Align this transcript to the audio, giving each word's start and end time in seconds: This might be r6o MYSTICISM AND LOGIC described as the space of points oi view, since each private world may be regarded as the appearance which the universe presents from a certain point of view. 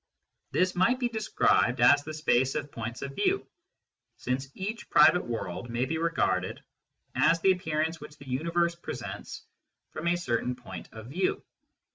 This 0.49 0.73
might 0.73 0.99
be 0.99 1.09
r6o 1.09 1.13
MYSTICISM 1.13 1.33
AND 1.37 1.49
LOGIC 1.51 1.75
described 1.75 1.81
as 1.81 2.03
the 2.03 2.13
space 2.15 2.55
of 2.55 2.71
points 2.71 3.03
oi 3.03 3.07
view, 3.09 3.45
since 4.17 4.49
each 4.55 4.89
private 4.89 5.25
world 5.25 5.69
may 5.69 5.85
be 5.85 5.99
regarded 5.99 6.63
as 7.13 7.39
the 7.41 7.51
appearance 7.51 8.01
which 8.01 8.17
the 8.17 8.27
universe 8.27 8.73
presents 8.73 9.43
from 9.91 10.07
a 10.07 10.15
certain 10.17 10.55
point 10.55 10.89
of 10.91 11.05
view. 11.05 11.43